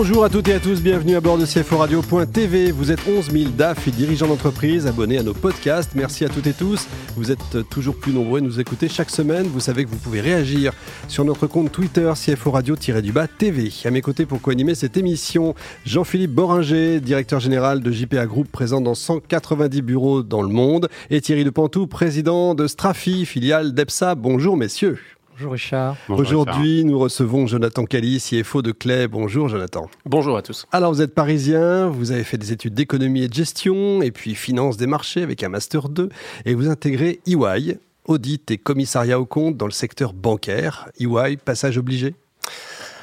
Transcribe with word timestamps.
Bonjour 0.00 0.22
à 0.22 0.28
toutes 0.28 0.46
et 0.46 0.52
à 0.52 0.60
tous, 0.60 0.80
bienvenue 0.80 1.16
à 1.16 1.20
bord 1.20 1.38
de 1.38 1.44
CFO 1.44 1.78
Radio.tv. 1.78 2.70
Vous 2.70 2.92
êtes 2.92 3.00
11 3.08 3.32
000 3.32 3.50
DAF 3.50 3.88
et 3.88 3.90
dirigeants 3.90 4.28
d'entreprise 4.28 4.86
abonnés 4.86 5.18
à 5.18 5.24
nos 5.24 5.34
podcasts. 5.34 5.96
Merci 5.96 6.24
à 6.24 6.28
toutes 6.28 6.46
et 6.46 6.52
tous. 6.52 6.86
Vous 7.16 7.32
êtes 7.32 7.68
toujours 7.68 7.96
plus 7.96 8.12
nombreux 8.12 8.38
à 8.38 8.40
nous 8.40 8.60
écouter 8.60 8.88
chaque 8.88 9.10
semaine. 9.10 9.48
Vous 9.48 9.58
savez 9.58 9.84
que 9.84 9.90
vous 9.90 9.96
pouvez 9.96 10.20
réagir 10.20 10.72
sur 11.08 11.24
notre 11.24 11.48
compte 11.48 11.72
Twitter 11.72 12.12
CFO 12.14 12.52
Radio-du-bas 12.52 13.26
TV. 13.26 13.72
À 13.84 13.90
mes 13.90 14.00
côtés 14.00 14.24
pour 14.24 14.40
co-animer 14.40 14.76
cette 14.76 14.96
émission, 14.96 15.56
Jean-Philippe 15.84 16.30
Boringer, 16.30 17.00
directeur 17.00 17.40
général 17.40 17.80
de 17.80 17.90
JPA 17.90 18.26
Group, 18.26 18.46
présent 18.52 18.80
dans 18.80 18.94
190 18.94 19.82
bureaux 19.82 20.22
dans 20.22 20.42
le 20.42 20.48
monde, 20.48 20.88
et 21.10 21.20
Thierry 21.20 21.42
de 21.42 21.50
Pantou, 21.50 21.88
président 21.88 22.54
de 22.54 22.68
Strafi, 22.68 23.26
filiale 23.26 23.74
d'EPSA. 23.74 24.14
Bonjour 24.14 24.56
messieurs. 24.56 25.00
Bonjour 25.38 25.52
Richard. 25.52 25.96
Aujourd'hui, 26.08 26.84
nous 26.84 26.98
recevons 26.98 27.46
Jonathan 27.46 27.84
Cali, 27.84 28.18
CFO 28.18 28.60
de 28.60 28.72
Clé. 28.72 29.06
Bonjour 29.06 29.48
Jonathan. 29.48 29.88
Bonjour 30.04 30.36
à 30.36 30.42
tous. 30.42 30.66
Alors, 30.72 30.92
vous 30.92 31.00
êtes 31.00 31.14
parisien, 31.14 31.86
vous 31.86 32.10
avez 32.10 32.24
fait 32.24 32.38
des 32.38 32.50
études 32.50 32.74
d'économie 32.74 33.22
et 33.22 33.28
de 33.28 33.34
gestion, 33.34 34.02
et 34.02 34.10
puis 34.10 34.34
finance 34.34 34.76
des 34.78 34.88
marchés 34.88 35.22
avec 35.22 35.44
un 35.44 35.48
Master 35.48 35.90
2, 35.90 36.08
et 36.44 36.54
vous 36.54 36.68
intégrez 36.68 37.20
EY, 37.24 37.78
audit 38.06 38.50
et 38.50 38.58
commissariat 38.58 39.20
au 39.20 39.26
compte 39.26 39.56
dans 39.56 39.66
le 39.66 39.70
secteur 39.70 40.12
bancaire. 40.12 40.88
EY, 40.98 41.36
passage 41.36 41.78
obligé? 41.78 42.16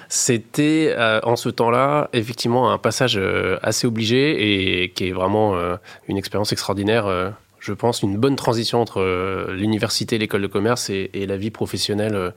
C'était 0.09 0.93
euh, 0.97 1.21
en 1.23 1.37
ce 1.37 1.47
temps-là 1.47 2.09
effectivement 2.11 2.69
un 2.69 2.77
passage 2.77 3.17
euh, 3.17 3.57
assez 3.61 3.87
obligé 3.87 4.83
et 4.83 4.89
qui 4.89 5.07
est 5.07 5.11
vraiment 5.13 5.55
euh, 5.55 5.77
une 6.09 6.17
expérience 6.17 6.51
extraordinaire 6.51 7.33
je 7.65 7.73
pense, 7.73 8.03
une 8.03 8.17
bonne 8.17 8.35
transition 8.35 8.79
entre 8.79 9.01
euh, 9.01 9.51
l'université, 9.55 10.19
l'école 10.19 10.43
de 10.43 10.47
commerce 10.47 10.91
et, 10.91 11.09
la 11.25 11.35
vie 11.35 11.49
professionnelle 11.49 12.15
euh, 12.15 12.29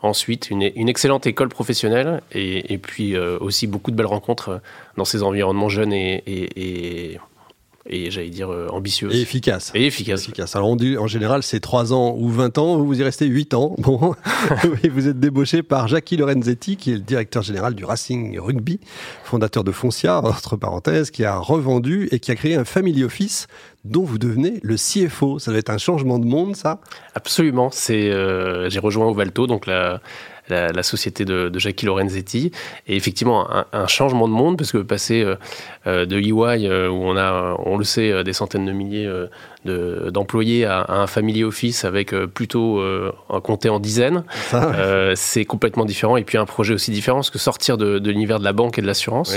ensuite. 0.00 0.50
Une, 0.50 0.62
excellente 0.62 1.26
école 1.26 1.48
professionnelle 1.48 2.22
et, 2.32 2.78
puis 2.78 3.16
euh, 3.16 3.36
aussi 3.40 3.66
beaucoup 3.66 3.90
de 3.90 3.96
belles 3.96 4.06
rencontres 4.06 4.60
dans 4.96 5.04
ces 5.04 5.24
environnements 5.24 5.68
jeunes 5.68 5.92
et, 5.92 6.22
et 6.26 7.18
j'allais 8.10 8.30
dire 8.30 8.52
euh, 8.52 8.68
ambitieuse. 8.70 9.14
Et 9.14 9.20
efficace. 9.20 9.72
Et 9.74 9.86
efficace. 9.86 10.22
efficace. 10.22 10.56
Alors 10.56 10.68
on 10.68 10.76
dit 10.76 10.96
en 10.96 11.06
général 11.06 11.42
c'est 11.42 11.60
3 11.60 11.92
ans 11.92 12.16
ou 12.18 12.28
20 12.28 12.58
ans, 12.58 12.76
vous 12.78 13.00
y 13.00 13.02
restez 13.02 13.26
8 13.26 13.54
ans. 13.54 13.74
Bon, 13.86 14.16
et 14.82 14.88
vous 14.88 15.06
êtes 15.06 15.20
débauché 15.20 15.62
par 15.62 15.86
Jackie 15.86 16.16
Lorenzetti 16.16 16.76
qui 16.76 16.90
est 16.90 16.94
le 16.94 17.00
directeur 17.00 17.42
général 17.42 17.74
du 17.74 17.84
Racing 17.84 18.36
Rugby, 18.38 18.80
fondateur 19.22 19.62
de 19.62 19.70
Foncia, 19.70 20.20
entre 20.24 20.56
parenthèses, 20.56 21.12
qui 21.12 21.24
a 21.24 21.36
revendu 21.36 22.08
et 22.10 22.18
qui 22.18 22.32
a 22.32 22.34
créé 22.34 22.56
un 22.56 22.64
family 22.64 23.04
office 23.04 23.46
dont 23.84 24.02
vous 24.02 24.18
devenez 24.18 24.58
le 24.62 24.74
CFO. 24.74 25.38
Ça 25.38 25.52
doit 25.52 25.60
être 25.60 25.70
un 25.70 25.78
changement 25.78 26.18
de 26.18 26.26
monde, 26.26 26.56
ça? 26.56 26.80
Absolument. 27.14 27.70
C'est, 27.70 28.10
euh, 28.10 28.68
j'ai 28.68 28.80
rejoint 28.80 29.06
Ovalto, 29.06 29.46
donc 29.46 29.66
la 29.66 30.00
la, 30.48 30.82
société 30.82 31.24
de, 31.24 31.48
de, 31.48 31.58
Jackie 31.58 31.86
Lorenzetti. 31.86 32.52
Et 32.86 32.96
effectivement, 32.96 33.48
un, 33.72 33.86
changement 33.86 34.28
de 34.28 34.32
monde, 34.32 34.56
parce 34.56 34.72
que 34.72 34.78
passer 34.78 35.22
euh, 35.22 35.36
euh, 35.86 36.06
de 36.06 36.18
EY, 36.18 36.66
euh, 36.66 36.88
où 36.88 37.04
on 37.04 37.16
a, 37.16 37.56
on 37.64 37.76
le 37.76 37.84
sait, 37.84 38.24
des 38.24 38.32
centaines 38.32 38.66
de 38.66 38.72
milliers 38.72 39.10
d'employés 39.64 40.64
à, 40.64 40.86
un 40.88 41.06
family 41.06 41.44
office 41.44 41.84
avec 41.84 42.14
plutôt 42.26 42.80
un 42.80 43.40
compté 43.40 43.68
en 43.68 43.80
dizaines, 43.80 44.24
c'est 45.14 45.44
complètement 45.44 45.84
différent. 45.84 46.16
Et 46.16 46.24
puis 46.24 46.38
un 46.38 46.46
projet 46.46 46.74
aussi 46.74 46.90
différent, 46.90 47.18
parce 47.18 47.30
que 47.30 47.38
sortir 47.38 47.76
de, 47.76 47.98
l'univers 47.98 48.38
de 48.38 48.44
la 48.44 48.52
banque 48.52 48.78
et 48.78 48.82
de 48.82 48.86
l'assurance, 48.86 49.36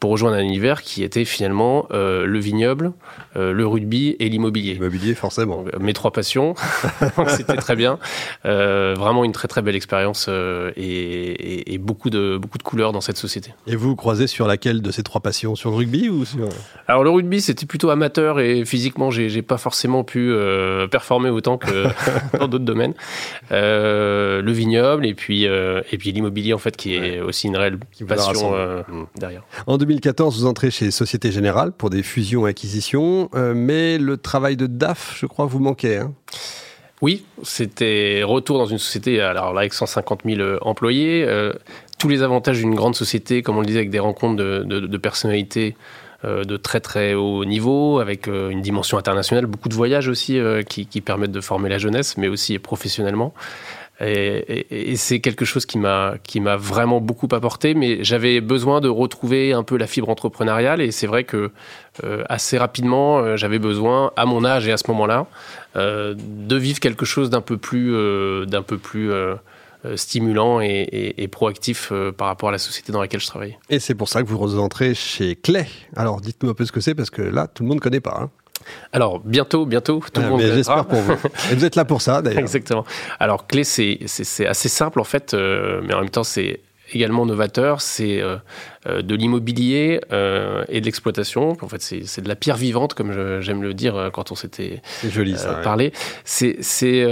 pour 0.00 0.10
rejoindre 0.12 0.36
un 0.36 0.42
univers 0.42 0.80
qui 0.80 1.04
était 1.04 1.26
finalement 1.26 1.86
euh, 1.90 2.24
le 2.24 2.38
vignoble, 2.38 2.92
euh, 3.36 3.52
le 3.52 3.66
rugby 3.66 4.16
et 4.18 4.30
l'immobilier. 4.30 4.72
L'immobilier, 4.72 5.14
forcément. 5.14 5.66
Euh, 5.66 5.78
mes 5.78 5.92
trois 5.92 6.10
passions, 6.10 6.54
c'était 7.28 7.56
très 7.56 7.76
bien. 7.76 7.98
vraiment 8.42 9.24
une 9.24 9.32
très 9.32 9.46
très 9.46 9.60
belle 9.60 9.76
expérience 9.76 10.28
et, 10.76 11.78
beaucoup, 11.78 12.08
de, 12.08 12.38
beaucoup 12.38 12.56
de 12.56 12.62
couleurs 12.62 12.92
dans 12.92 13.02
cette 13.02 13.18
société. 13.18 13.52
Et 13.66 13.76
vous 13.76 13.94
croisez 13.94 14.26
sur 14.26 14.46
laquelle 14.46 14.80
de 14.80 14.90
ces 14.90 15.02
trois 15.02 15.20
passions? 15.20 15.54
Sur 15.54 15.70
le 15.70 15.76
rugby 15.76 16.08
ou 16.08 16.24
sur... 16.24 16.48
Alors 16.88 17.04
le 17.04 17.10
rugby, 17.10 17.42
c'était 17.42 17.66
plutôt 17.66 17.90
amateur 17.90 18.40
et 18.40 18.64
physiquement, 18.64 19.10
j'ai 19.10 19.42
pas 19.42 19.58
forcément 19.58 20.02
pu 20.02 20.32
performer 20.90 21.28
autant 21.28 21.58
que 21.58 21.88
dans 22.38 22.48
d'autres 22.48 22.64
domaines. 22.64 22.94
le 23.50 24.50
vignoble 24.50 25.04
et 25.04 25.14
puis, 25.14 25.44
et 25.44 25.98
puis 25.98 26.12
l'immobilier, 26.12 26.54
en 26.54 26.58
fait, 26.58 26.74
qui 26.74 26.94
est 26.94 27.20
aussi 27.20 27.48
une 27.48 27.56
réelle 27.58 27.78
passion 28.08 28.54
derrière. 29.16 29.42
En 29.66 29.76
2014, 29.90 30.42
vous 30.42 30.46
entrez 30.46 30.70
chez 30.70 30.92
Société 30.92 31.32
Générale 31.32 31.72
pour 31.72 31.90
des 31.90 32.04
fusions 32.04 32.46
et 32.46 32.50
acquisitions, 32.50 33.28
euh, 33.34 33.54
mais 33.56 33.98
le 33.98 34.16
travail 34.16 34.56
de 34.56 34.68
DAF, 34.68 35.16
je 35.18 35.26
crois, 35.26 35.46
vous 35.46 35.58
manquait. 35.58 35.96
Hein 35.96 36.12
oui, 37.02 37.24
c'était 37.42 38.22
retour 38.22 38.58
dans 38.58 38.66
une 38.66 38.78
société, 38.78 39.20
alors 39.20 39.52
là, 39.52 39.58
avec 39.58 39.74
150 39.74 40.20
000 40.24 40.38
euh, 40.38 40.58
employés, 40.62 41.24
euh, 41.26 41.52
tous 41.98 42.08
les 42.08 42.22
avantages 42.22 42.58
d'une 42.58 42.76
grande 42.76 42.94
société, 42.94 43.42
comme 43.42 43.56
on 43.56 43.62
le 43.62 43.66
disait, 43.66 43.80
avec 43.80 43.90
des 43.90 43.98
rencontres 43.98 44.36
de, 44.36 44.96
personnalités 44.96 45.74
de 46.22 46.56
très 46.56 46.80
très 46.80 47.14
haut 47.14 47.44
niveau, 47.44 47.98
avec 47.98 48.26
une 48.26 48.60
dimension 48.60 48.96
internationale, 48.96 49.46
beaucoup 49.46 49.70
de 49.70 49.74
voyages 49.74 50.06
aussi 50.06 50.38
qui, 50.68 50.86
qui, 50.86 51.00
permettent 51.00 51.32
de 51.32 51.40
former 51.40 51.68
la 51.68 51.78
jeunesse, 51.78 52.16
mais 52.16 52.28
aussi 52.28 52.58
professionnellement. 52.58 53.34
Et, 54.00 54.96
c'est 54.96 55.20
quelque 55.20 55.44
chose 55.44 55.66
qui 55.66 55.78
m'a 55.78 56.14
qui 56.22 56.40
m'a 56.40 56.56
vraiment 56.56 57.00
beaucoup 57.00 57.28
apporté. 57.32 57.74
Mais 57.74 58.02
j'avais 58.02 58.40
besoin 58.40 58.80
de 58.80 58.88
retrouver 58.88 59.52
un 59.52 59.62
peu 59.62 59.76
la 59.76 59.86
fibre 59.86 60.08
entrepreneuriale. 60.08 60.80
Et 60.80 60.90
c'est 60.90 61.06
vrai 61.06 61.24
que 61.24 61.50
euh, 62.04 62.24
assez 62.28 62.56
rapidement, 62.56 63.18
euh, 63.18 63.36
j'avais 63.36 63.58
besoin, 63.58 64.12
à 64.16 64.26
mon 64.26 64.44
âge 64.44 64.66
et 64.66 64.72
à 64.72 64.76
ce 64.76 64.84
moment-là, 64.88 65.26
euh, 65.76 66.14
de 66.16 66.56
vivre 66.56 66.80
quelque 66.80 67.04
chose 67.04 67.30
d'un 67.30 67.40
peu 67.40 67.56
plus 67.56 67.90
d'un 68.46 68.62
peu 68.62 68.78
plus 68.78 69.10
stimulant 69.96 70.60
et, 70.60 71.28
proactif 71.30 71.92
par 72.16 72.28
rapport 72.28 72.48
à 72.48 72.52
la 72.52 72.58
société 72.58 72.92
dans 72.92 73.00
laquelle 73.00 73.20
je 73.20 73.26
travaillais. 73.26 73.58
Et 73.68 73.78
c'est 73.78 73.94
pour 73.94 74.08
ça 74.08 74.22
que 74.22 74.28
vous 74.28 74.38
rentrez 74.38 74.94
chez 74.94 75.36
Clay. 75.36 75.66
Alors 75.96 76.20
dites-nous 76.20 76.50
un 76.50 76.54
peu 76.54 76.64
ce 76.64 76.72
que 76.72 76.80
c'est 76.80 76.94
parce 76.94 77.10
que 77.10 77.22
là, 77.22 77.46
tout 77.46 77.62
le 77.62 77.68
monde 77.68 77.78
ne 77.78 77.82
connaît 77.82 78.00
pas. 78.00 78.18
Hein. 78.20 78.30
Alors, 78.92 79.20
bientôt, 79.20 79.66
bientôt, 79.66 80.02
tout 80.12 80.20
le 80.20 80.26
ah, 80.26 80.30
monde. 80.30 80.40
J'espère 80.40 80.86
pour 80.86 81.00
vous. 81.00 81.12
Et 81.50 81.54
vous 81.54 81.64
êtes 81.64 81.76
là 81.76 81.84
pour 81.84 82.02
ça, 82.02 82.22
d'ailleurs. 82.22 82.40
Exactement. 82.40 82.84
Alors, 83.18 83.46
Clé, 83.46 83.64
c'est 83.64 83.98
assez 84.46 84.68
simple, 84.68 85.00
en 85.00 85.04
fait, 85.04 85.34
euh, 85.34 85.80
mais 85.84 85.94
en 85.94 86.00
même 86.00 86.10
temps, 86.10 86.24
c'est 86.24 86.60
également 86.92 87.24
novateur. 87.24 87.80
C'est 87.80 88.20
euh, 88.20 88.36
euh, 88.88 89.02
de 89.02 89.14
l'immobilier 89.14 90.00
et 90.10 90.80
de 90.80 90.84
l'exploitation. 90.84 91.56
En 91.60 91.68
fait, 91.68 91.80
c'est 91.80 92.20
de 92.20 92.28
la 92.28 92.36
pierre 92.36 92.56
vivante, 92.56 92.94
comme 92.94 93.40
j'aime 93.40 93.62
le 93.62 93.74
dire 93.74 94.10
quand 94.12 94.32
on 94.32 94.34
s'était 94.34 94.82
parlé. 95.62 95.92
C'est 96.24 97.06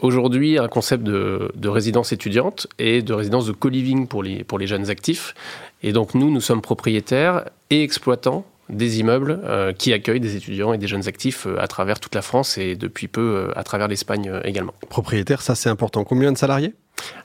aujourd'hui 0.00 0.58
un 0.58 0.68
concept 0.68 1.04
de, 1.04 1.52
de, 1.54 1.68
résidence 1.68 2.10
étudiante 2.12 2.66
et 2.78 3.02
de 3.02 3.12
résidence 3.12 3.46
de 3.46 3.52
co-living 3.52 4.06
pour 4.06 4.22
les, 4.22 4.44
pour 4.44 4.58
les 4.58 4.66
jeunes 4.66 4.90
actifs. 4.90 5.34
Et 5.82 5.92
donc, 5.92 6.14
nous, 6.14 6.30
nous 6.30 6.40
sommes 6.40 6.62
propriétaires 6.62 7.44
et 7.70 7.82
exploitants 7.82 8.44
des 8.70 9.00
immeubles 9.00 9.40
euh, 9.44 9.72
qui 9.72 9.92
accueillent 9.92 10.20
des 10.20 10.36
étudiants 10.36 10.72
et 10.72 10.78
des 10.78 10.86
jeunes 10.86 11.08
actifs 11.08 11.46
euh, 11.46 11.60
à 11.60 11.66
travers 11.66 12.00
toute 12.00 12.14
la 12.14 12.22
France 12.22 12.58
et 12.58 12.76
depuis 12.76 13.08
peu 13.08 13.20
euh, 13.20 13.58
à 13.58 13.64
travers 13.64 13.88
l'Espagne 13.88 14.32
également. 14.44 14.74
Propriétaire, 14.88 15.42
ça 15.42 15.54
c'est 15.54 15.68
important. 15.68 16.04
Combien 16.04 16.32
de 16.32 16.38
salariés? 16.38 16.74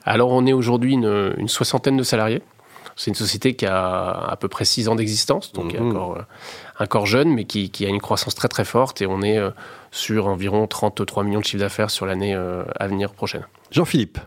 Alors 0.04 0.30
on 0.30 0.46
est 0.46 0.52
aujourd'hui 0.52 0.92
une, 0.92 1.48
soixantaine 1.48 1.96
de 1.96 2.02
salariés. 2.02 2.42
C'est 2.98 3.10
une 3.10 3.14
société 3.14 3.54
qui 3.54 3.66
a 3.66 4.10
à 4.10 4.36
peu 4.36 4.48
près 4.48 4.64
six 4.64 4.88
ans 4.88 4.94
d'existence, 4.94 5.52
donc 5.52 5.78
mhm. 5.78 5.94
encore, 6.80 7.04
jeune, 7.04 7.28
mais 7.28 7.44
qui, 7.44 7.68
qui, 7.68 7.84
a 7.84 7.90
une 7.90 8.00
croissance 8.00 8.34
très 8.34 8.48
très 8.48 8.64
forte 8.64 9.02
et 9.02 9.06
on 9.06 9.20
est 9.20 9.38
sur 9.90 10.28
environ 10.28 10.66
33 10.66 11.22
millions 11.24 11.40
de 11.40 11.44
chiffres 11.44 11.62
d'affaires 11.62 11.90
sur 11.90 12.06
l'année 12.06 12.34
à 12.34 12.86
venir 12.88 13.12
prochaine. 13.12 13.46
Jean-Philippe 13.70 14.18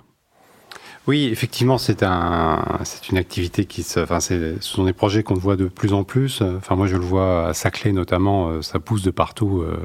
oui, 1.10 1.28
effectivement, 1.32 1.80
c'est 1.80 2.04
un, 2.04 2.62
c'est 2.84 3.10
une 3.10 3.18
activité 3.18 3.66
qui 3.66 3.82
se, 3.82 4.00
enfin, 4.00 4.20
ce 4.20 4.58
sont 4.60 4.84
des 4.84 4.94
projets 4.94 5.24
qu'on 5.24 5.34
voit 5.34 5.56
de 5.56 5.66
plus 5.66 5.92
en 5.92 6.04
plus. 6.04 6.44
Enfin, 6.44 6.76
moi, 6.76 6.86
je 6.86 6.98
le 6.98 7.04
vois 7.04 7.48
à 7.48 7.54
Saclay 7.56 7.94
notamment, 7.94 8.50
euh, 8.50 8.62
ça 8.62 8.80
pousse 8.80 9.02
de 9.02 9.10
partout 9.10 9.64
euh, 9.64 9.76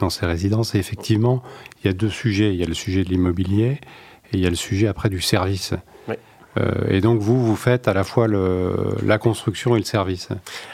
dans, 0.00 0.10
ces 0.10 0.26
résidences. 0.26 0.74
Et 0.74 0.78
effectivement, 0.78 1.42
il 1.78 1.86
y 1.86 1.90
a 1.90 1.94
deux 1.94 2.10
sujets. 2.10 2.52
Il 2.52 2.60
y 2.60 2.62
a 2.62 2.66
le 2.66 2.74
sujet 2.74 3.04
de 3.04 3.08
l'immobilier 3.08 3.80
et 4.32 4.34
il 4.34 4.40
y 4.40 4.46
a 4.46 4.50
le 4.50 4.54
sujet 4.54 4.86
après 4.86 5.08
du 5.08 5.22
service. 5.22 5.72
Euh, 6.58 6.88
et 6.90 7.00
donc 7.00 7.20
vous, 7.20 7.42
vous 7.42 7.56
faites 7.56 7.88
à 7.88 7.94
la 7.94 8.04
fois 8.04 8.28
le, 8.28 8.74
la 9.02 9.16
construction 9.16 9.76
et 9.76 9.78
le 9.78 9.86
service. 9.86 10.28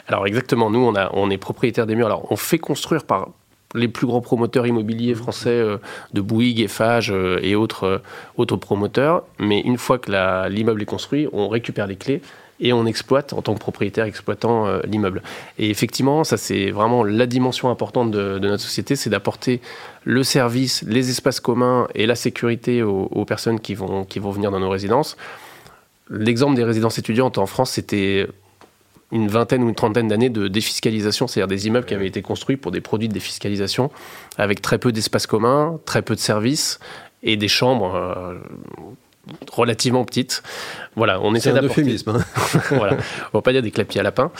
Alors 0.09 0.27
exactement, 0.27 0.69
nous 0.69 0.79
on, 0.79 0.95
a, 0.95 1.11
on 1.13 1.29
est 1.29 1.37
propriétaire 1.37 1.85
des 1.85 1.95
murs. 1.95 2.07
Alors 2.07 2.29
on 2.29 2.35
fait 2.35 2.57
construire 2.57 3.05
par, 3.05 3.29
les 3.75 3.87
plus 3.87 4.07
grands 4.07 4.21
promoteurs 4.21 4.65
immobiliers 4.65 5.15
français 5.15 5.49
euh, 5.49 5.77
de 6.13 6.21
Bouygues, 6.21 6.61
Eiffage 6.61 7.11
euh, 7.11 7.39
et 7.41 7.55
autres, 7.55 7.83
euh, 7.83 7.97
autres 8.37 8.55
promoteurs. 8.55 9.23
Mais 9.39 9.59
une 9.61 9.77
fois 9.77 9.97
que 9.97 10.11
l'immeuble 10.49 10.81
est 10.81 10.85
construit, 10.85 11.27
on 11.33 11.47
récupère 11.49 11.87
les 11.87 11.95
clés 11.95 12.21
et 12.59 12.73
on 12.73 12.87
exploite 12.87 13.33
en 13.33 13.43
tant 13.43 13.53
que 13.53 13.59
propriétaire 13.59 14.05
exploitant 14.05 14.79
l'immeuble. 14.83 15.21
Et 15.59 15.69
effectivement, 15.69 16.23
ça 16.23 16.37
c'est 16.37 16.71
vraiment 16.71 17.03
la 17.03 17.27
dimension 17.27 17.69
importante 17.69 18.09
de, 18.09 18.39
notre 18.39 18.63
société, 18.63 18.95
c'est 18.95 19.11
d'apporter 19.11 19.61
le 20.05 20.23
service, 20.23 20.83
les 20.87 21.11
espaces 21.11 21.39
communs 21.39 21.87
et 21.93 22.07
la 22.07 22.15
sécurité 22.15 22.81
aux, 22.81 23.09
aux, 23.11 23.25
personnes 23.25 23.59
qui 23.59 23.75
vont, 23.75 24.05
qui 24.05 24.17
vont 24.17 24.31
venir 24.31 24.49
dans 24.49 24.59
nos 24.59 24.71
résidences. 24.71 25.17
L'exemple 26.09 26.55
des 26.55 26.63
résidences 26.63 26.97
étudiantes 26.97 27.37
en 27.37 27.45
France, 27.45 27.71
c'était 27.71 28.27
une 29.11 29.27
vingtaine 29.27 29.63
ou 29.63 29.69
une 29.69 29.75
trentaine 29.75 30.07
d'années 30.07 30.29
de 30.29 30.47
défiscalisation, 30.47 31.27
c'est-à-dire 31.27 31.47
des 31.47 31.67
immeubles 31.67 31.85
qui 31.85 31.93
avaient 31.93 32.07
été 32.07 32.21
construits 32.21 32.57
pour 32.57 32.71
des 32.71 32.81
produits 32.81 33.07
de 33.07 33.13
défiscalisation, 33.13 33.89
avec 34.37 34.61
très 34.61 34.77
peu 34.77 34.91
d'espace 34.91 35.27
commun, 35.27 35.79
très 35.85 36.01
peu 36.01 36.15
de 36.15 36.19
services 36.19 36.79
et 37.23 37.37
des 37.37 37.47
chambres 37.47 37.95
euh, 37.95 38.35
relativement 39.51 40.03
petites. 40.05 40.43
Voilà, 40.95 41.21
on 41.21 41.35
essaie 41.35 41.53
d'apporter. 41.53 41.81
euphémisme. 41.81 42.09
Hein. 42.09 42.59
voilà, 42.71 42.97
on 43.31 43.37
va 43.37 43.41
pas 43.41 43.51
dire 43.51 43.61
des 43.61 43.69
clapiers 43.69 43.99
à 43.99 44.03
lapin. 44.03 44.31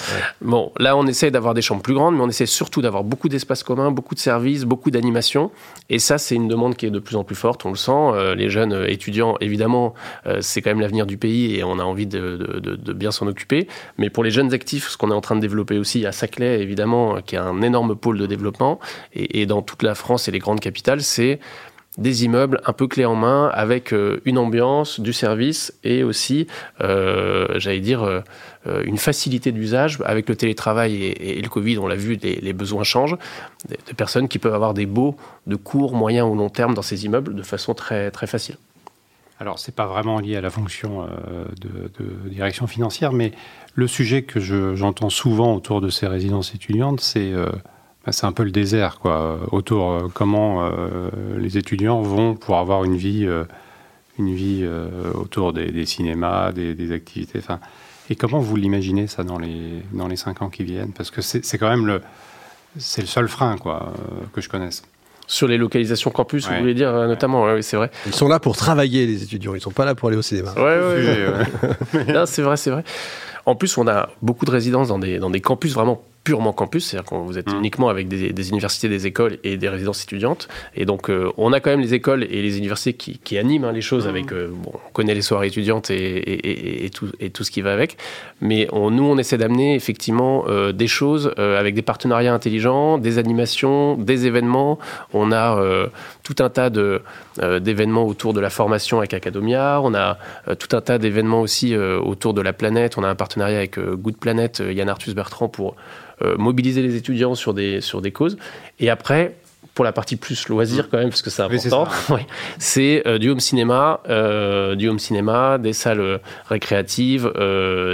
Bon, 0.42 0.72
là, 0.80 0.98
on 0.98 1.06
essaie 1.06 1.30
d'avoir 1.30 1.54
des 1.54 1.62
chambres 1.62 1.84
plus 1.84 1.94
grandes, 1.94 2.16
mais 2.16 2.22
on 2.24 2.30
essaie 2.30 2.48
surtout 2.48 2.82
d'avoir 2.82 3.04
beaucoup 3.04 3.30
d'espace 3.30 3.62
commun, 3.64 3.92
beaucoup 3.92 4.16
de 4.16 4.20
services, 4.20 4.64
beaucoup 4.64 4.90
d'animation. 4.90 5.52
Et 5.90 6.00
ça, 6.00 6.18
c'est 6.18 6.34
une 6.34 6.48
demande 6.48 6.76
qui 6.76 6.88
est 6.88 6.90
de 6.90 7.00
plus 7.00 7.16
en 7.16 7.24
plus 7.24 7.36
forte. 7.36 7.66
On 7.66 7.70
le 7.70 7.76
sent. 7.76 7.92
Euh, 7.92 8.34
les 8.34 8.50
jeunes 8.50 8.86
étudiants, 8.88 9.36
évidemment, 9.40 9.94
euh, 10.26 10.40
c'est 10.42 10.62
quand 10.62 10.72
même 10.72 10.82
l'avenir 10.82 11.06
du 11.06 11.18
pays 11.18 11.56
et 11.56 11.64
on 11.64 11.78
a 11.78 11.84
envie 11.84 12.08
de, 12.08 12.38
de, 12.60 12.76
de 12.76 12.94
bien 12.94 13.12
s'en 13.12 13.28
occuper. 13.28 13.68
Mais 14.00 14.10
pour 14.10 14.24
les 14.24 14.32
jeunes 14.32 14.54
actifs, 14.54 14.90
ce 14.90 14.98
qu'on 14.98 15.12
est 15.12 15.16
en 15.16 15.22
train 15.22 15.36
de 15.36 15.42
développer 15.42 15.78
aussi 15.78 16.08
à 16.08 16.12
Saclay, 16.12 16.60
évidemment, 16.62 17.22
qui 17.22 17.36
est 17.36 17.40
un 17.40 17.62
énorme 17.62 17.96
pôle 17.96 18.18
de 18.18 18.26
développement, 18.26 18.80
et, 19.14 19.42
et 19.42 19.46
dans 19.46 19.62
toute 19.62 19.84
la 19.84 19.94
France 19.94 20.28
et 20.28 20.32
les 20.32 20.40
grandes 20.40 20.60
capitales, 20.60 21.02
c'est 21.02 21.40
des 21.98 22.26
immeubles 22.26 22.62
un 22.66 22.74
peu 22.74 22.88
clés 22.88 23.06
en 23.06 23.16
main 23.16 23.50
avec 23.54 23.92
euh, 23.92 24.22
une 24.26 24.38
ambiance, 24.38 25.00
du 25.00 25.14
service 25.14 25.74
et 25.84 26.04
aussi, 26.04 26.48
euh, 26.82 27.60
j'allais 27.60 27.80
dire, 27.80 28.04
euh, 28.04 28.22
une 28.84 28.98
facilité 28.98 29.52
d'usage 29.52 29.98
avec 30.06 30.30
le 30.30 30.36
télétravail 30.36 30.96
et, 30.96 31.42
le 31.42 31.50
Covid, 31.50 31.78
on 31.80 31.88
l'a 31.88 31.96
vu, 31.96 32.18
les, 32.22 32.54
besoins 32.54 32.84
changent. 32.84 33.18
Des, 33.68 33.78
personnes 33.96 34.28
qui 34.28 34.40
peuvent 34.40 34.54
avoir 34.54 34.74
des 34.74 34.86
baux 34.86 35.16
de 35.48 35.56
court, 35.56 35.94
moyen 35.94 36.26
ou 36.26 36.36
long 36.36 36.50
terme 36.50 36.74
dans 36.74 36.82
ces 36.82 37.06
immeubles 37.06 37.34
de 37.34 37.44
façon 37.44 37.74
très, 37.74 38.12
très 38.12 38.28
facile. 38.28 38.58
Alors, 39.40 39.60
ce 39.60 39.70
n'est 39.70 39.76
pas 39.76 39.86
vraiment 39.86 40.20
lié 40.20 40.36
à 40.36 40.42
la 40.42 40.50
fonction 40.50 41.08
de, 41.62 42.30
direction 42.30 42.68
financière, 42.68 43.14
mais 43.14 43.32
le 43.76 43.88
sujet 43.88 44.24
que 44.24 44.40
j'entends 44.40 45.12
souvent 45.12 45.56
autour 45.56 45.80
de 45.80 45.90
ces 45.90 46.08
résidences 46.08 46.56
étudiantes, 46.56 47.00
c'est 47.00 47.32
c'est 48.12 48.26
un 48.26 48.32
peu 48.32 48.44
le 48.44 48.52
désert, 48.52 49.00
quoi. 49.00 49.40
Autour, 49.52 49.92
euh, 49.92 50.08
comment 50.14 50.66
euh, 50.66 51.10
les 51.38 51.58
étudiants 51.58 52.02
vont 52.02 52.36
pour 52.36 52.58
avoir 52.58 52.84
une 52.84 52.96
vie, 52.96 53.26
euh, 53.26 53.44
une 54.18 54.34
vie 54.34 54.68
autour 55.14 55.54
des, 55.54 55.86
cinémas, 55.86 56.52
des, 56.52 56.92
activités. 56.92 57.40
Enfin, 57.40 57.60
et 58.10 58.16
comment 58.16 58.40
vous 58.40 58.56
l'imaginez 58.56 59.08
ça 59.08 59.24
dans 59.24 59.38
les 59.38 59.84
dans 59.92 60.08
les 60.08 60.16
cinq 60.16 60.42
ans 60.42 60.50
qui 60.50 60.64
viennent? 60.64 60.94
Parce 60.94 61.12
que 61.12 61.22
c'est 61.22 61.58
quand 61.58 61.70
même 61.70 61.86
le 61.86 62.02
c'est 62.78 63.02
le 63.02 63.08
seul 63.08 63.28
frein, 63.28 63.58
quoi, 63.58 63.94
que 64.34 64.42
je 64.42 64.50
connaisse. 64.50 64.84
Sur 65.28 65.48
les 65.48 65.58
localisations 65.58 66.10
campus, 66.10 66.48
vous 66.48 66.56
voulez 66.56 66.74
dire 66.74 66.92
notamment, 66.94 67.44
oui, 67.44 67.62
c'est 67.62 67.76
vrai. 67.78 67.92
Ils 68.06 68.14
sont 68.14 68.28
là 68.28 68.40
pour 68.40 68.56
travailler, 68.56 69.06
les 69.06 69.24
étudiants. 69.24 69.54
Ils 69.54 69.62
sont 69.62 69.72
pas 69.72 69.86
là 69.86 69.94
pour 69.94 70.08
aller 70.08 70.18
au 70.18 70.22
cinéma. 70.22 70.54
Oui, 70.56 70.64
oui, 70.64 72.04
c'est 72.26 72.42
vrai, 72.42 72.58
c'est 72.58 72.72
vrai. 72.72 72.84
En 73.46 73.56
plus, 73.56 73.78
on 73.78 73.88
a 73.88 74.10
beaucoup 74.22 74.46
de 74.46 74.52
résidences 74.52 74.88
dans 74.88 75.00
des, 75.00 75.20
dans 75.20 75.30
des 75.30 75.42
campus 75.42 75.74
vraiment 75.74 76.04
purement 76.28 76.52
campus, 76.52 76.88
c'est-à-dire 76.88 77.10
que 77.10 77.16
vous 77.16 77.38
êtes 77.38 77.50
mmh. 77.50 77.58
uniquement 77.58 77.88
avec 77.88 78.10
des, 78.10 78.50
universités, 78.50 78.90
des 78.90 79.08
écoles 79.08 79.38
et 79.46 79.56
des 79.56 79.70
résidences 79.70 80.04
étudiantes. 80.04 80.50
Et 80.76 80.84
donc, 80.84 81.10
euh, 81.10 81.32
on 81.38 81.54
a 81.54 81.62
quand 81.62 81.70
même 81.70 81.80
les 81.80 81.94
écoles 81.94 82.26
et 82.26 82.42
les 82.42 82.58
universités 82.58 82.92
qui, 82.92 83.38
animent 83.38 83.64
hein, 83.64 83.72
les 83.72 83.80
choses 83.80 84.08
mmh. 84.08 84.10
avec. 84.10 84.34
Euh, 84.34 84.50
bon, 84.52 84.74
on 84.74 84.92
connaît 84.92 85.14
les 85.14 85.22
soirées 85.22 85.48
étudiantes 85.48 85.90
et, 85.90 86.84
et, 86.86 86.90
tout, 86.90 87.10
et 87.22 87.30
tout 87.30 87.46
ce 87.46 87.52
qui 87.52 87.62
va 87.62 87.72
avec. 87.72 87.96
Mais 88.42 88.68
on, 88.74 88.92
nous, 88.92 89.06
on 89.06 89.18
essaie 89.18 89.38
d'amener 89.38 89.76
effectivement 89.76 90.44
euh, 90.50 90.74
des 90.74 90.88
choses 90.88 91.32
avec 91.38 91.76
des 91.76 91.82
partenariats 91.82 92.34
intelligents, 92.34 92.98
des 92.98 93.20
animations, 93.20 93.96
des 93.96 94.28
événements. 94.28 94.80
On 95.14 95.32
a 95.32 95.58
tout 96.24 96.36
un 96.40 96.50
tas 96.50 96.70
d'événements 96.70 98.06
autour 98.06 98.34
de 98.34 98.42
la 98.42 98.50
formation 98.50 98.98
avec 98.98 99.14
Academia. 99.14 99.80
On 99.82 99.94
a 99.94 100.18
tout 100.60 100.76
un 100.76 100.82
tas 100.82 100.98
d'événements 100.98 101.40
aussi 101.40 101.74
autour 101.78 102.34
de 102.34 102.42
la 102.42 102.52
planète. 102.52 102.98
On 102.98 103.04
a 103.04 103.08
un 103.08 103.16
partenariat 103.16 103.60
avec 103.60 103.80
Good 103.80 104.18
Planet, 104.18 104.62
Yann 104.70 104.90
Arthus 104.90 105.14
Bertrand, 105.14 105.48
pour 105.48 105.76
mobiliser 106.38 106.82
les 106.82 106.96
étudiants 106.96 107.36
sur 107.36 107.54
des, 107.54 107.82
sur 107.82 108.02
des 108.02 108.12
causes. 108.12 108.38
Et 108.80 108.90
après, 108.90 109.36
pour 109.78 109.86
la 109.86 109.92
partie 109.92 110.16
plus 110.16 110.50
loisir 110.50 110.86
mm. 110.86 110.88
quand 110.90 110.98
même, 110.98 111.10
parce 111.10 111.22
que 111.22 111.30
c'est 111.30 111.44
important, 111.44 111.88
c'est 112.58 113.04
euh, 113.06 113.20
du 113.20 113.30
home 113.30 113.40
cinéma, 113.40 114.02
euh, 114.10 114.74
du 114.74 114.90
home 114.90 114.98
cinéma, 114.98 115.60
des 115.60 115.74
salles 115.74 116.20
récréatives, 116.50 117.32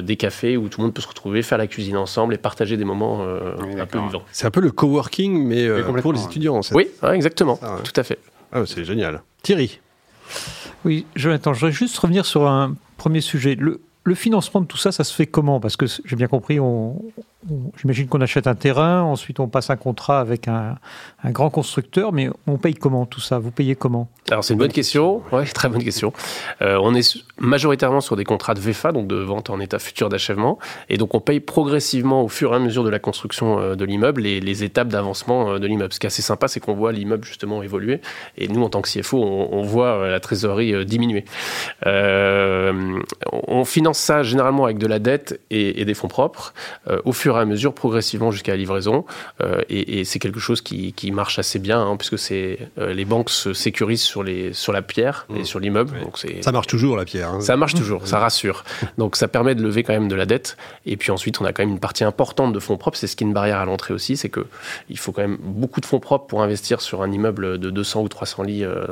des 0.01 0.15
cafés 0.15 0.55
où 0.55 0.69
tout 0.69 0.79
le 0.79 0.85
monde 0.85 0.93
peut 0.93 1.01
se 1.01 1.07
retrouver, 1.07 1.41
faire 1.41 1.57
la 1.57 1.67
cuisine 1.67 1.97
ensemble 1.97 2.33
et 2.33 2.37
partager 2.37 2.77
des 2.77 2.85
moments 2.85 3.21
un 3.21 3.85
peu 3.85 3.99
vivants. 3.99 4.23
C'est 4.31 4.47
un 4.47 4.51
peu 4.51 4.61
le 4.61 4.71
coworking, 4.71 5.45
mais 5.45 5.67
pour 6.01 6.13
les 6.13 6.23
étudiants. 6.23 6.61
Oui, 6.71 6.87
exactement, 7.11 7.59
tout 7.83 7.99
à 7.99 8.03
fait. 8.03 8.19
Ah, 8.53 8.63
c'est 8.65 8.85
génial. 8.85 9.21
Thierry. 9.41 9.79
Oui, 10.85 11.05
Jonathan, 11.15 11.53
je 11.53 11.59
voudrais 11.59 11.71
juste 11.71 11.97
revenir 11.97 12.25
sur 12.25 12.47
un 12.47 12.75
premier 12.97 13.21
sujet. 13.21 13.55
Le, 13.55 13.81
le 14.03 14.15
financement 14.15 14.61
de 14.61 14.67
tout 14.67 14.77
ça, 14.77 14.91
ça 14.91 15.03
se 15.03 15.13
fait 15.13 15.25
comment? 15.25 15.59
Parce 15.59 15.75
que 15.75 15.85
j'ai 15.87 16.15
bien 16.15 16.27
compris, 16.27 16.59
on, 16.59 17.01
j'imagine 17.77 18.07
qu'on 18.07 18.21
achète 18.21 18.47
un 18.47 18.55
terrain, 18.55 19.01
ensuite 19.01 19.39
on 19.39 19.47
passe 19.47 19.69
un 19.69 19.75
contrat 19.75 20.19
avec 20.19 20.47
un, 20.47 20.77
grand 21.25 21.49
constructeur, 21.49 22.13
mais 22.13 22.29
on 22.47 22.57
paye 22.57 22.73
comment 22.73 23.05
tout 23.05 23.21
ça? 23.21 23.39
Vous 23.39 23.51
payez 23.51 23.75
comment? 23.75 24.07
Alors 24.31 24.43
c'est 24.43 24.53
une 24.53 24.59
bonne 24.59 24.71
question, 24.71 25.21
très 25.53 25.69
bonne 25.69 25.83
question. 25.83 26.13
Euh, 26.61 26.79
on 26.81 26.95
est 26.95 27.23
majoritairement 27.39 28.01
sur 28.01 28.15
des 28.15 28.23
contrats 28.23 28.53
de 28.53 28.59
VFA, 28.59 28.91
donc 28.91 29.07
de 29.07 29.15
vente 29.15 29.49
en 29.49 29.59
état 29.59 29.79
futur 29.79 30.09
d'achèvement, 30.09 30.59
et 30.89 30.97
donc 30.97 31.13
on 31.13 31.19
paye 31.19 31.39
progressivement 31.39 32.23
au 32.23 32.29
fur 32.29 32.53
et 32.53 32.55
à 32.55 32.59
mesure 32.59 32.83
de 32.83 32.89
la 32.89 32.99
construction 32.99 33.59
euh, 33.59 33.75
de 33.75 33.85
l'immeuble 33.85 34.21
les, 34.21 34.39
les 34.39 34.63
étapes 34.63 34.87
d'avancement 34.87 35.51
euh, 35.53 35.59
de 35.59 35.67
l'immeuble. 35.67 35.93
Ce 35.93 35.99
qui 35.99 36.05
est 36.05 36.07
assez 36.07 36.21
sympa, 36.21 36.47
c'est 36.47 36.59
qu'on 36.59 36.73
voit 36.73 36.91
l'immeuble 36.91 37.25
justement 37.25 37.63
évoluer, 37.63 38.01
et 38.37 38.47
nous 38.47 38.63
en 38.63 38.69
tant 38.69 38.81
que 38.81 38.89
CFO, 38.89 39.21
on, 39.21 39.63
voit 39.63 40.09
la 40.09 40.19
trésorerie 40.19 40.85
diminuer. 40.85 41.25
on 41.85 43.65
finance 43.65 43.97
ça 43.97 44.23
généralement 44.23 44.65
avec 44.65 44.77
de 44.77 44.87
la 44.87 44.99
dette 44.99 45.39
et, 45.49 45.81
et 45.81 45.85
des 45.85 45.93
fonds 45.93 46.09
propres 46.09 46.53
au 47.05 47.13
fur 47.13 47.32
à 47.41 47.45
mesure, 47.45 47.73
progressivement 47.73 48.31
jusqu'à 48.31 48.53
la 48.53 48.57
livraison. 48.57 49.05
Euh, 49.41 49.61
et, 49.69 50.03
c'est 50.05 50.19
quelque 50.19 50.39
chose 50.39 50.61
qui, 50.61 51.11
marche 51.11 51.39
assez 51.39 51.59
bien, 51.59 51.81
hein, 51.81 51.97
puisque 51.97 52.17
c'est 52.17 52.59
euh, 52.77 52.93
les 52.93 53.05
banques 53.05 53.29
se 53.29 53.53
sécurisent 53.53 54.01
sur, 54.01 54.23
les, 54.23 54.53
sur 54.53 54.73
la 54.73 54.81
pierre 54.81 55.27
et 55.35 55.41
mmh. 55.41 55.45
sur 55.45 55.59
l'immeuble. 55.59 55.99
Donc 56.01 56.17
ça 56.41 56.51
marche 56.51 56.67
toujours, 56.67 56.97
la 56.97 57.05
pierre. 57.05 57.29
Hein. 57.29 57.41
Ça 57.41 57.55
marche 57.57 57.73
toujours, 57.73 58.07
ça 58.07 58.19
rassure. 58.19 58.63
Donc 58.97 59.15
ça 59.15 59.27
permet 59.27 59.55
de 59.55 59.61
lever 59.61 59.83
quand 59.83 59.93
même 59.93 60.07
de 60.07 60.15
la 60.15 60.25
dette. 60.25 60.57
Et 60.85 60.97
puis 60.97 61.11
ensuite, 61.11 61.41
on 61.41 61.45
a 61.45 61.53
quand 61.53 61.63
même 61.63 61.73
une 61.73 61.79
partie 61.79 62.03
importante 62.03 62.53
de 62.53 62.59
fonds 62.59 62.77
propres. 62.77 62.97
C'est 62.97 63.07
ce 63.07 63.15
qui 63.15 63.23
est 63.23 63.27
une 63.27 63.33
barrière 63.33 63.59
à 63.59 63.65
l'entrée 63.65 63.93
aussi, 63.93 64.17
c'est 64.17 64.29
qu'il 64.29 64.97
faut 64.97 65.11
quand 65.11 65.21
même 65.21 65.37
beaucoup 65.41 65.81
de 65.81 65.85
fonds 65.85 65.99
propres 65.99 66.27
pour 66.27 66.41
investir 66.41 66.81
sur 66.81 67.01
un 67.01 67.11
immeuble 67.11 67.59
de 67.59 67.69
200 67.69 68.01
ou 68.01 68.07
300 68.07 68.43
lits. 68.43 68.63
Euh, 68.63 68.85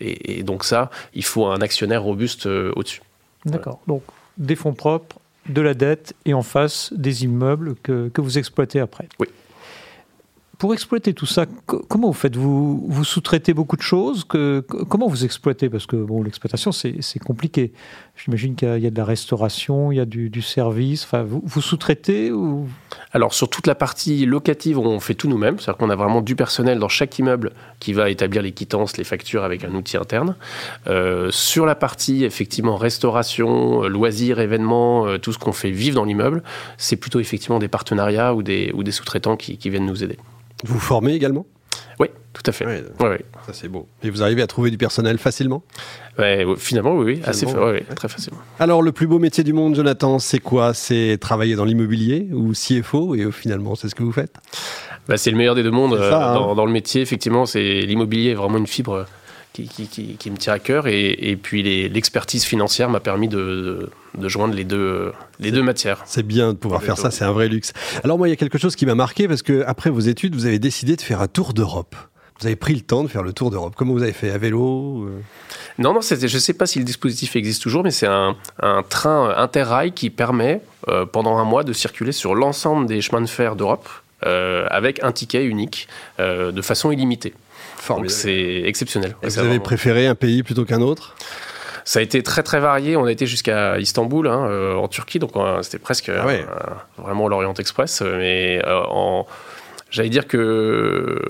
et, 0.00 0.42
donc 0.42 0.64
ça, 0.64 0.90
il 1.14 1.24
faut 1.24 1.46
un 1.46 1.60
actionnaire 1.60 2.02
robuste 2.02 2.46
au-dessus. 2.46 3.02
D'accord. 3.44 3.80
Donc 3.86 4.02
des 4.40 4.56
fonds 4.56 4.72
propres, 4.72 5.19
de 5.50 5.60
la 5.60 5.74
dette 5.74 6.14
et 6.24 6.34
en 6.34 6.42
face 6.42 6.92
des 6.92 7.24
immeubles 7.24 7.74
que, 7.82 8.08
que 8.08 8.20
vous 8.20 8.38
exploitez 8.38 8.80
après. 8.80 9.08
Oui. 9.18 9.28
Pour 10.60 10.74
exploiter 10.74 11.14
tout 11.14 11.24
ça, 11.24 11.46
comment 11.64 12.08
vous 12.08 12.12
faites? 12.12 12.36
Vous, 12.36 13.02
sous-traitez 13.02 13.54
beaucoup 13.54 13.78
de 13.78 13.82
choses 13.82 14.24
Comment 14.24 15.08
vous 15.08 15.24
exploitez? 15.24 15.70
Parce 15.70 15.86
que 15.86 15.96
bon, 15.96 16.22
l'exploitation, 16.22 16.70
c'est 16.70 17.18
compliqué. 17.18 17.72
J'imagine 18.14 18.54
qu'il 18.56 18.78
y, 18.78 18.86
a 18.86 18.90
de 18.90 18.96
la 18.98 19.06
restauration, 19.06 19.90
il 19.90 19.96
y 19.96 20.00
a 20.00 20.04
du, 20.04 20.42
service. 20.42 21.04
Enfin, 21.04 21.22
vous, 21.22 21.62
sous-traitez 21.62 22.30
ou... 22.30 22.68
Alors, 23.12 23.32
sur 23.32 23.48
toute 23.48 23.66
la 23.66 23.74
partie 23.74 24.26
locative, 24.26 24.78
on 24.78 25.00
fait 25.00 25.14
tout 25.14 25.28
nous-mêmes. 25.28 25.58
C'est-à-dire 25.58 25.78
qu'on 25.78 25.88
a 25.88 25.96
vraiment 25.96 26.20
du 26.20 26.36
personnel 26.36 26.78
dans 26.78 26.90
chaque 26.90 27.18
immeuble 27.18 27.52
qui 27.78 27.94
va 27.94 28.10
établir 28.10 28.42
les 28.42 28.52
quittances, 28.52 28.98
les 28.98 29.04
factures 29.04 29.44
avec 29.44 29.64
un 29.64 29.74
outil 29.74 29.96
interne. 29.96 30.36
Euh, 30.88 31.30
sur 31.30 31.64
la 31.64 31.74
partie, 31.74 32.26
effectivement, 32.26 32.76
restauration, 32.76 33.88
loisirs, 33.88 34.40
événements, 34.40 35.06
euh, 35.06 35.16
tout 35.16 35.32
ce 35.32 35.38
qu'on 35.38 35.52
fait 35.52 35.70
vivre 35.70 35.94
dans 35.94 36.04
l'immeuble, 36.04 36.42
c'est 36.76 36.96
plutôt 36.96 37.18
effectivement 37.18 37.58
des 37.58 37.68
partenariats 37.68 38.34
ou 38.34 38.42
des 38.42 38.90
sous-traitants 38.90 39.38
qui 39.38 39.70
viennent 39.70 39.86
nous 39.86 40.04
aider. 40.04 40.18
Vous 40.64 40.78
formez 40.78 41.14
également? 41.14 41.46
Oui, 41.98 42.08
tout 42.32 42.42
à 42.46 42.52
fait. 42.52 42.64
Ça 43.46 43.52
c'est 43.52 43.68
beau. 43.68 43.86
Et 44.02 44.10
vous 44.10 44.22
arrivez 44.22 44.42
à 44.42 44.46
trouver 44.46 44.70
du 44.70 44.78
personnel 44.78 45.18
facilement? 45.18 45.62
Finalement, 46.56 46.94
oui, 46.94 47.04
oui 47.14 47.22
assez 47.24 47.46
très 47.46 48.08
facilement. 48.08 48.38
Alors, 48.58 48.82
le 48.82 48.92
plus 48.92 49.06
beau 49.06 49.18
métier 49.18 49.44
du 49.44 49.52
monde, 49.52 49.74
Jonathan, 49.74 50.18
c'est 50.18 50.38
quoi? 50.38 50.74
C'est 50.74 51.18
travailler 51.20 51.56
dans 51.56 51.64
l'immobilier 51.64 52.28
ou 52.32 52.52
CFO 52.52 53.14
Et 53.14 53.30
finalement, 53.32 53.74
c'est 53.74 53.88
ce 53.88 53.94
que 53.94 54.02
vous 54.02 54.12
faites? 54.12 54.34
Bah, 55.08 55.16
C'est 55.16 55.30
le 55.30 55.36
meilleur 55.36 55.54
des 55.54 55.62
deux 55.62 55.70
mondes. 55.70 55.94
Euh, 55.94 56.12
hein. 56.12 56.34
dans, 56.34 56.54
dans, 56.54 56.66
le 56.66 56.72
métier, 56.72 57.00
effectivement, 57.00 57.46
c'est 57.46 57.80
l'immobilier 57.80 58.30
est 58.30 58.34
vraiment 58.34 58.58
une 58.58 58.66
fibre 58.66 59.06
qui, 59.52 60.16
qui, 60.16 60.30
me 60.30 60.36
tient 60.36 60.52
à 60.52 60.58
cœur. 60.58 60.86
Et, 60.86 61.38
puis 61.40 61.88
l'expertise 61.88 62.44
financière 62.44 62.88
m'a 62.88 63.00
permis 63.00 63.28
de, 63.28 63.90
de, 64.16 64.28
joindre 64.28 64.54
les 64.54 64.64
deux, 64.64 65.12
les 65.38 65.50
deux 65.50 65.62
matières. 65.62 66.02
C'est 66.06 66.22
bien 66.22 66.52
de 66.52 66.58
pouvoir 66.58 66.82
faire 66.82 66.98
ça, 66.98 67.10
c'est 67.10 67.24
un 67.24 67.32
vrai 67.32 67.48
luxe. 67.48 67.72
Alors 68.04 68.18
moi, 68.18 68.28
il 68.28 68.30
y 68.30 68.34
a 68.34 68.36
quelque 68.36 68.58
chose 68.58 68.76
qui 68.76 68.86
m'a 68.86 68.94
marqué 68.94 69.28
parce 69.28 69.42
que 69.42 69.64
après 69.66 69.90
vos 69.90 70.00
études, 70.00 70.34
vous 70.34 70.46
avez 70.46 70.58
décidé 70.58 70.96
de 70.96 71.02
faire 71.02 71.20
un 71.20 71.28
tour 71.28 71.52
d'Europe. 71.52 71.96
Vous 72.40 72.46
avez 72.46 72.56
pris 72.56 72.74
le 72.74 72.80
temps 72.80 73.02
de 73.02 73.08
faire 73.08 73.22
le 73.22 73.34
tour 73.34 73.50
d'Europe. 73.50 73.74
Comment 73.76 73.92
vous 73.92 74.02
avez 74.02 74.14
fait? 74.14 74.30
À 74.30 74.38
vélo 74.38 75.04
euh? 75.04 75.20
Non, 75.78 75.92
non, 75.92 76.00
je 76.00 76.14
ne 76.14 76.40
sais 76.40 76.54
pas 76.54 76.64
si 76.64 76.78
le 76.78 76.86
dispositif 76.86 77.36
existe 77.36 77.62
toujours, 77.62 77.84
mais 77.84 77.90
c'est 77.90 78.06
un, 78.06 78.34
un, 78.62 78.82
train 78.82 79.34
interrail 79.36 79.92
qui 79.92 80.08
permet, 80.08 80.62
euh, 80.88 81.04
pendant 81.04 81.36
un 81.36 81.44
mois, 81.44 81.64
de 81.64 81.74
circuler 81.74 82.12
sur 82.12 82.34
l'ensemble 82.34 82.86
des 82.86 83.02
chemins 83.02 83.20
de 83.20 83.26
fer 83.26 83.56
d'Europe 83.56 83.90
euh, 84.24 84.66
avec 84.70 85.04
un 85.04 85.12
ticket 85.12 85.44
unique, 85.44 85.86
de 86.18 86.62
façon 86.62 86.90
illimitée. 86.90 87.34
Donc 87.88 88.10
c'est 88.10 88.62
exceptionnel. 88.64 89.16
vous 89.22 89.38
avez 89.38 89.58
préféré 89.58 90.06
un 90.06 90.14
pays 90.14 90.42
plutôt 90.42 90.64
qu'un 90.64 90.80
autre? 90.80 91.16
Ça 91.84 91.98
a 91.98 92.02
été 92.02 92.22
très 92.22 92.42
très 92.42 92.60
varié. 92.60 92.96
On 92.96 93.04
a 93.04 93.12
été 93.12 93.26
jusqu'à 93.26 93.78
Istanbul, 93.78 94.28
hein, 94.28 94.76
en 94.76 94.86
Turquie, 94.88 95.18
donc 95.18 95.32
c'était 95.62 95.78
presque 95.78 96.10
ah 96.10 96.26
vraiment 96.98 97.26
l'Orient 97.26 97.54
Express. 97.54 98.02
Mais 98.02 98.62
en, 98.66 99.26
j'allais 99.90 100.10
dire 100.10 100.28
que 100.28 101.20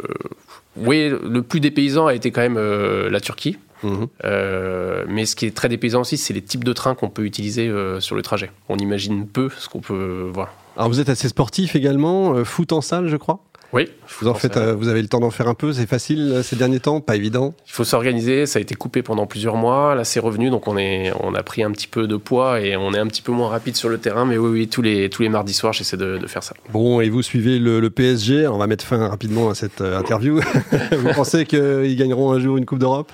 oui, 0.76 1.08
le 1.08 1.42
plus 1.42 1.60
dépaysant 1.60 2.06
a 2.06 2.14
été 2.14 2.30
quand 2.30 2.42
même 2.42 2.58
la 2.58 3.20
Turquie. 3.20 3.58
Mhm. 3.82 4.08
Euh, 4.24 5.04
mais 5.08 5.26
ce 5.26 5.36
qui 5.36 5.46
est 5.46 5.56
très 5.56 5.68
dépaysant 5.68 6.02
aussi, 6.02 6.16
c'est 6.16 6.34
les 6.34 6.42
types 6.42 6.64
de 6.64 6.72
trains 6.72 6.94
qu'on 6.94 7.08
peut 7.08 7.24
utiliser 7.24 7.68
euh, 7.68 8.00
sur 8.00 8.16
le 8.16 8.22
trajet. 8.22 8.50
On 8.68 8.76
imagine 8.76 9.26
peu 9.26 9.50
ce 9.58 9.68
qu'on 9.68 9.80
peut 9.80 10.30
voir. 10.32 10.52
Alors 10.76 10.88
vous 10.88 11.00
êtes 11.00 11.08
assez 11.08 11.28
sportif 11.28 11.76
également, 11.76 12.34
euh, 12.34 12.44
foot 12.44 12.72
en 12.72 12.80
salle, 12.80 13.08
je 13.08 13.16
crois? 13.16 13.40
Oui. 13.72 13.88
Vous 14.20 14.26
en 14.26 14.34
faites, 14.34 14.56
euh, 14.56 14.74
vous 14.74 14.88
avez 14.88 15.00
le 15.00 15.06
temps 15.06 15.20
d'en 15.20 15.30
faire 15.30 15.46
un 15.46 15.54
peu. 15.54 15.72
C'est 15.72 15.86
facile 15.86 16.32
euh, 16.32 16.42
ces 16.42 16.56
derniers 16.56 16.80
temps, 16.80 17.00
pas 17.00 17.14
évident. 17.14 17.54
Il 17.66 17.72
faut 17.72 17.84
s'organiser. 17.84 18.46
Ça 18.46 18.58
a 18.58 18.62
été 18.62 18.74
coupé 18.74 19.02
pendant 19.02 19.26
plusieurs 19.26 19.54
mois. 19.54 19.94
Là, 19.94 20.04
c'est 20.04 20.18
revenu, 20.18 20.50
donc 20.50 20.66
on 20.66 20.76
est, 20.76 21.12
on 21.20 21.34
a 21.34 21.42
pris 21.44 21.62
un 21.62 21.70
petit 21.70 21.86
peu 21.86 22.08
de 22.08 22.16
poids 22.16 22.60
et 22.60 22.76
on 22.76 22.92
est 22.92 22.98
un 22.98 23.06
petit 23.06 23.22
peu 23.22 23.30
moins 23.30 23.48
rapide 23.48 23.76
sur 23.76 23.88
le 23.88 23.98
terrain. 23.98 24.24
Mais 24.24 24.38
oui, 24.38 24.50
oui, 24.50 24.68
tous 24.68 24.82
les 24.82 25.08
tous 25.08 25.22
les 25.22 25.28
mardis 25.28 25.54
soirs, 25.54 25.72
j'essaie 25.72 25.96
de, 25.96 26.18
de, 26.18 26.26
faire 26.26 26.42
ça. 26.42 26.54
Bon, 26.72 27.00
et 27.00 27.08
vous 27.08 27.22
suivez 27.22 27.58
le, 27.58 27.88
PSG. 27.90 28.46
On 28.48 28.58
va 28.58 28.66
mettre 28.66 28.84
fin 28.84 29.08
rapidement 29.08 29.50
à 29.50 29.54
cette 29.54 29.80
euh, 29.80 29.98
interview. 29.98 30.40
vous 30.92 31.12
pensez 31.14 31.46
qu'ils 31.46 31.96
gagneront 31.96 32.32
un 32.32 32.40
jour 32.40 32.56
une 32.56 32.66
Coupe 32.66 32.78
d'Europe, 32.78 33.10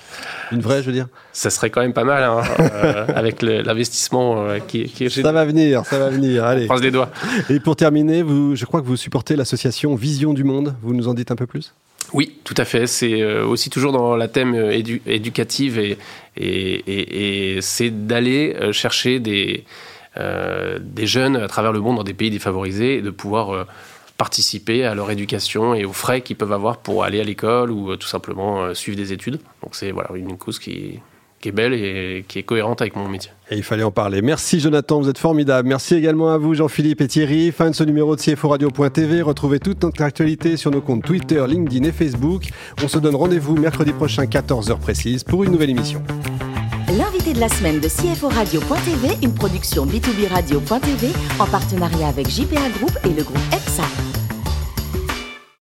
une 0.51 0.61
vraie, 0.61 0.81
je 0.81 0.87
veux 0.87 0.93
dire? 0.93 1.07
Ça 1.33 1.49
serait 1.51 1.69
quand 1.69 1.81
même 1.81 1.93
pas 1.93 2.03
mal 2.03 2.23
hein, 2.23 2.41
avec 3.15 3.43
l'investissement 3.43 4.47
qui, 4.67 4.85
qui 4.85 5.09
Ça 5.09 5.31
va 5.31 5.45
venir, 5.45 5.85
ça 5.85 5.99
va 5.99 6.09
venir. 6.09 6.43
Allez. 6.43 6.63
On 6.63 6.65
croise 6.65 6.81
les 6.81 6.89
doigts. 6.89 7.09
Et 7.49 7.59
pour 7.59 7.75
terminer, 7.75 8.23
vous, 8.23 8.55
je 8.55 8.65
crois 8.65 8.81
que 8.81 8.87
vous 8.87 8.97
supportez 8.97 9.35
l'association 9.35 9.93
Vision 9.95 10.33
du 10.33 10.43
Monde. 10.47 10.75
Vous 10.81 10.93
nous 10.93 11.07
en 11.07 11.13
dites 11.13 11.31
un 11.31 11.35
peu 11.35 11.45
plus? 11.45 11.73
Oui, 12.13 12.39
tout 12.43 12.55
à 12.57 12.65
fait. 12.65 12.87
C'est 12.87 13.21
euh, 13.21 13.45
aussi 13.45 13.69
toujours 13.69 13.91
dans 13.91 14.15
la 14.15 14.27
thème 14.27 14.55
euh, 14.55 14.71
éducative 15.05 15.77
et, 15.77 15.97
et, 16.37 17.61
c'est 17.61 18.07
d'aller 18.07 18.55
euh, 18.59 18.71
chercher 18.71 19.19
des, 19.19 19.65
des 20.15 21.05
jeunes 21.05 21.35
à 21.35 21.47
travers 21.47 21.71
le 21.71 21.79
monde 21.79 21.97
dans 21.97 22.03
des 22.03 22.13
pays 22.13 22.31
défavorisés 22.31 22.95
et 22.95 23.01
de 23.01 23.11
pouvoir 23.11 23.67
participer 24.17 24.83
à 24.83 24.95
leur 24.95 25.11
éducation 25.11 25.75
et 25.75 25.85
aux 25.85 25.93
frais 25.93 26.21
qu'ils 26.21 26.37
peuvent 26.37 26.53
avoir 26.53 26.77
pour 26.77 27.03
aller 27.03 27.19
à 27.19 27.23
l'école 27.23 27.69
ou 27.69 27.95
tout 27.97 28.07
simplement 28.07 28.73
suivre 28.73 28.97
des 28.97 29.13
études. 29.13 29.39
Donc 29.61 29.75
c'est 29.75 29.91
voilà, 29.91 30.09
une 30.15 30.35
cause 30.35 30.57
qui, 30.57 30.99
qui 31.47 31.49
est 31.49 31.51
belle 31.53 31.73
et 31.73 32.25
qui 32.27 32.39
est 32.39 32.43
cohérente 32.43 32.81
avec 32.81 32.95
mon 32.95 33.07
métier. 33.07 33.31
Et 33.49 33.55
il 33.55 33.63
fallait 33.63 33.83
en 33.83 33.91
parler. 33.91 34.21
Merci 34.21 34.59
Jonathan, 34.59 34.99
vous 34.99 35.09
êtes 35.09 35.17
formidable. 35.17 35.69
Merci 35.69 35.95
également 35.95 36.29
à 36.29 36.37
vous 36.37 36.53
Jean-Philippe 36.53 36.99
et 36.99 37.07
Thierry. 37.07 37.51
Fin 37.51 37.69
de 37.69 37.75
ce 37.75 37.83
numéro 37.85 38.15
de 38.15 38.21
CFO 38.21 38.49
Radio.tv. 38.49 39.21
Retrouvez 39.21 39.59
toute 39.59 39.81
notre 39.83 40.01
actualité 40.01 40.57
sur 40.57 40.71
nos 40.71 40.81
comptes 40.81 41.03
Twitter, 41.03 41.41
LinkedIn 41.47 41.87
et 41.87 41.91
Facebook. 41.93 42.49
On 42.83 42.89
se 42.89 42.99
donne 42.99 43.15
rendez-vous 43.15 43.55
mercredi 43.55 43.93
prochain 43.93 44.25
14h 44.25 44.77
précise 44.79 45.23
pour 45.23 45.45
une 45.45 45.51
nouvelle 45.51 45.69
émission. 45.69 46.03
L'invité 46.97 47.33
de 47.33 47.39
la 47.39 47.49
semaine 47.49 47.79
de 47.79 47.87
CFO 47.87 48.27
Radio.tv, 48.27 49.09
une 49.23 49.33
production 49.33 49.85
B2B 49.85 50.27
Radio.tv 50.29 51.07
en 51.39 51.45
partenariat 51.45 52.09
avec 52.09 52.29
JPA 52.29 52.69
Group 52.77 52.91
et 53.05 53.13
le 53.13 53.23
groupe 53.23 53.37
EPSA. 53.53 53.83